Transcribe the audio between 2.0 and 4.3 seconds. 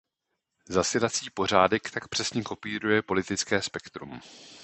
přesně kopíruje politické spektrum.